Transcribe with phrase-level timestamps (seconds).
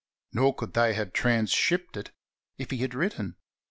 [0.33, 2.09] Nor could they have been transshipped
[2.57, 3.35] if he had written.